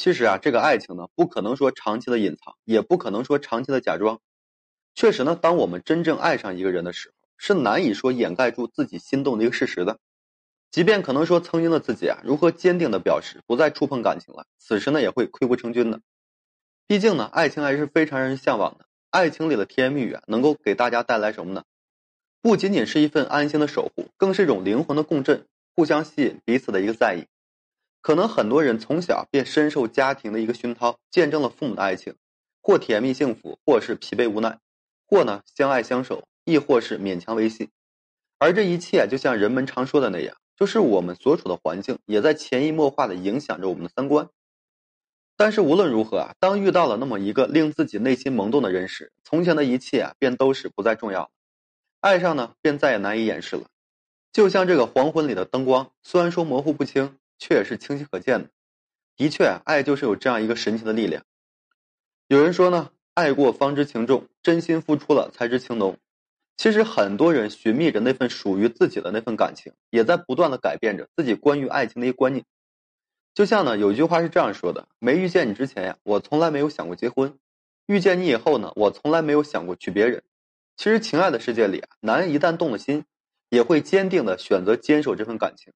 [0.00, 4.18] 其实啊，这个爱情呢，不可能说长期的隐藏，也不可能说长期的假装。
[4.94, 9.98] 确实呢，当我们真正爱上一个人的时候，是难以说掩盖住自己心动的一个事实的。
[10.70, 16.00] 即便可能说曾经的自己啊，如何坚定的表示不再触碰感情了，此时呢，也会溃不成军的。
[16.86, 18.86] 毕竟呢，爱情还是非常让人向往的。
[19.10, 21.64] 爱情里的甜言蜜语啊，能够给大家带来什么呢？
[22.40, 25.44] 不仅仅是一份安心的守护，更是一种灵魂的共振，
[25.76, 27.26] 互相吸引彼此的一个在意。
[28.00, 32.14] 可能很多人从小便深受家庭的一个熏陶，见证了父母的爱情，
[32.62, 34.58] 或甜蜜幸福，或是疲惫无奈，
[35.06, 37.68] 或呢相爱相守，亦或是勉强维系。
[38.38, 44.28] 而这一切，就像人们常说的那样，就是我们所处的环境也在潜移默化的影响着我们的三观。
[45.36, 51.28] 但是无论如何啊，当遇到了那么一个令自己内心萌动的人时，从前的一切啊，便都是不再重要了。
[52.00, 53.64] 爱上呢，便再也难以掩饰了。
[54.32, 57.16] 就像这个黄昏里的灯光，虽然说模糊不清。
[57.40, 58.50] 却也是清晰可见的。
[59.16, 61.24] 的确，爱就是有这样一个神奇的力量。
[62.28, 65.98] 有人说呢，爱过方知情重，真心付出了才知情浓。
[66.56, 72.44] 其实，很多人寻觅着那份属于自己的那份感情，也在不断的改变着自己关于爱情的一个观念。
[73.34, 77.30] 就像呢，有一句话是这样说的：没遇见你之前呀，我从来没有想过结婚；
[77.86, 80.22] 遇见你以后呢，我从来没有想过娶别人。
[80.76, 83.04] 其实，情爱的世界里啊，男人一旦动了心，
[83.48, 85.72] 也会坚定的选择坚守这份感情。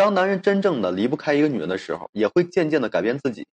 [0.00, 3.46] 当男人真正的离不开一个女人的时候，也会渐渐的改变自己，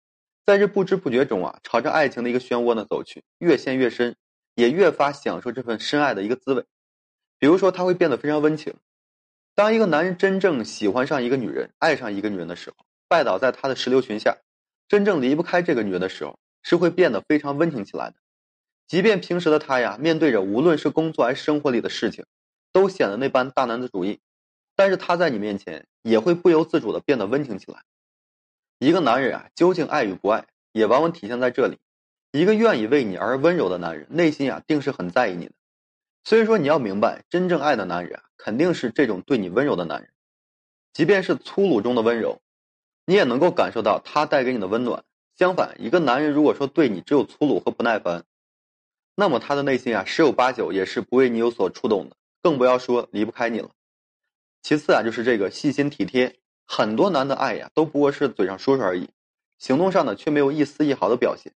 [0.46, 4.16] 在这不知不觉中啊，朝着爱情的一个漩涡呢走去，越陷越深，
[4.56, 6.64] 也越发享受这份深爱的一个滋味。
[7.38, 8.74] 比如说，他会变得非常温情。
[9.56, 12.78] 当一个男人真正喜欢上一个女人，爱上一个女人的时候，
[13.10, 14.38] 拜倒在她的石榴裙下，
[14.88, 18.16] 真正离不开这个女人的时候，是会变得非常温情起来的。
[18.88, 22.24] 即便平时的他呀，面对着无论是工作还是生活里的事情，
[22.72, 24.22] 都显得那般大男子主义。
[24.78, 27.84] 但是他在你面前也会不由自主的变得温情起来。
[28.80, 31.80] 一个男人啊，究竟爱与不爱，也往往体现在这里。
[32.32, 35.54] 一个愿意为你而温柔的男人，内心啊，定是很在意你的。
[36.24, 40.12] 所以说，你要明白，真正爱的男人啊，肯定是这种对你温柔的男人。
[40.94, 42.40] 即便是粗鲁中的温柔，
[43.06, 45.04] 你也能够感受到他带给你的温暖。
[45.36, 48.26] 相反，一个男人如果说对你只有粗鲁和不耐烦，
[49.16, 53.72] 那么他的内心啊，十有八九也是不为你有所触动的，更不要说离不开你了。
[54.62, 56.40] 其次啊，就是这个细心体贴。
[56.66, 59.10] 很多男的爱呀，都不过是嘴上说说而已，
[59.58, 61.54] 行动上呢却没有一丝一毫的表现。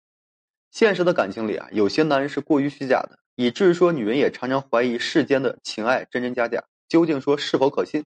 [0.70, 8.04] 现实的感情里啊，有些男人是过于虚假的，以至于说女人也常常怀疑世间的情爱真真假假，究竟说是否可信。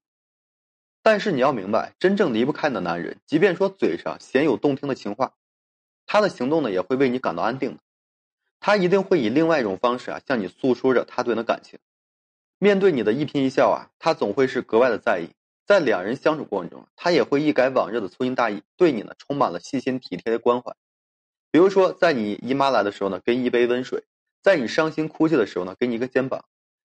[1.03, 5.35] 但是你要明白，真正离不开的男人，即便说嘴上鲜有动听的情话，
[6.07, 7.79] 他的行动呢也会为你感到安定。
[8.61, 11.79] 他一定会以另外一种方式啊，向你诉说着他对你的感情。
[12.65, 15.35] 面对你的一颦一笑啊，他总会是格外的在意。
[15.67, 20.75] 在两人相处过程中，他也会一改往日的粗心大意，对你呢充满了细心体贴的关怀。
[21.51, 24.01] 比如说，在你姨妈来的时候呢，给你一杯温水；
[24.43, 26.41] 在你伤心哭泣的时候呢，给你一个肩膀；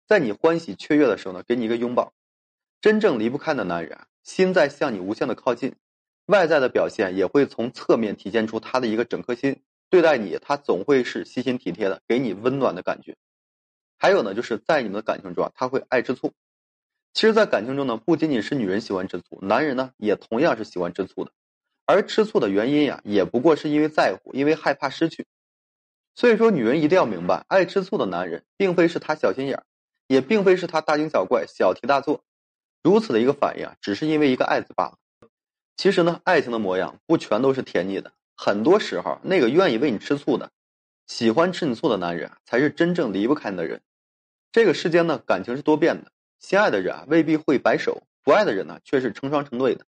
[0.08, 2.12] 在你欢喜雀跃的时候呢，给你一个拥抱。
[2.80, 5.76] 真正离不开的男人啊，心在向你无限的靠近，
[6.26, 9.60] 外在的表现也会从侧面体现出他的一个整颗心。
[9.90, 13.16] 对待你，他总会是细心体贴的，给你温暖的感觉。
[13.98, 16.32] 还有呢，就是在你们的感情中啊，他会爱吃醋。
[17.14, 21.32] 其实，在感情中呢，不仅仅是女人喜欢吃醋，男人呢也同样是喜欢吃醋的。
[21.84, 25.26] 而吃醋的原因呀，也不过是因为在乎，因为害怕失去。
[26.14, 29.64] 所以说，女人一定要明白，爱吃醋的男人，并非是他小心眼儿，
[30.06, 32.22] 也并非是他大惊小怪、小题大做。
[32.82, 34.98] 如此的一个反应啊，只是因为一个爱字罢了。
[35.76, 40.50] 其实呢，爱情的模样不全都是甜腻的，很多时候，那个愿意为你吃醋的、
[41.06, 43.80] 喜欢吃你醋的男人，才是真正离不开你的人。
[44.58, 46.10] 这个世间呢，感情是多变的，
[46.40, 49.86] 心爱的人啊未必会白首，不爱的人呢却是成双成对的。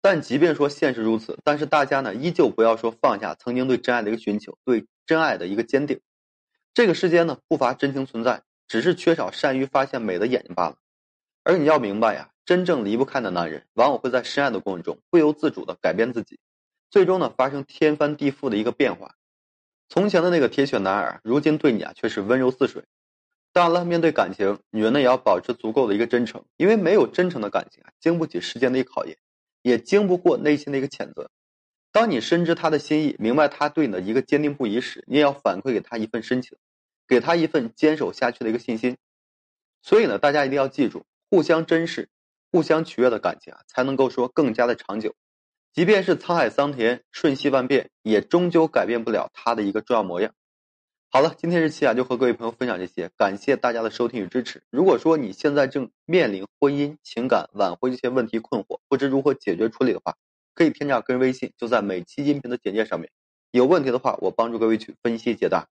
[0.00, 6.00] 但即便说现实如此，但是大家呢依旧不要说放下曾经对真爱的一个寻求，对真爱的一个坚定。
[6.72, 10.76] 这个世间呢不乏真情存在，只是缺少善于发现美的眼睛罢了。
[11.44, 16.40] 而你要明白呀，真正离不开的男人，往往会在深爱的过程中不由自主的改变自己，
[16.90, 19.14] 最终呢发生天翻地覆的一个变化。
[19.90, 22.82] 从前的那个铁血男儿，如今对你啊却是温柔似水。
[23.52, 29.16] 当然了，面对感情，女人呢也要保持足够的一个真诚，因为没有真诚的感情啊，经不起时间的一个考验，
[29.62, 31.30] 也经不过内心的一个谴责。
[31.90, 36.56] 当你深知他的心意，明白他对你的一个坚定不移时，你也要反馈给他一份深情，
[37.08, 38.96] 给他一份坚守下去的一个信心。
[39.82, 42.08] 所以呢，大家一定要记住，互相珍视、
[42.52, 45.14] 互相取悦的感情啊，才能够说更加的长久。
[45.72, 50.32] 即便是沧海桑田、瞬息万变，也终究改变不了他的一个重要模样。
[51.12, 54.62] 好了，今天这期啊就和各位朋友分享这些，感谢大家的收听与支持。
[54.70, 60.14] 如果说你现在正面临婚姻、情感挽回这些问题困惑，不知如何解决处理的话，
[60.54, 63.10] 可以添加个人微信，就在每期音频的简介上面。
[63.50, 65.58] 有问题的话，我帮助各位去分析解答。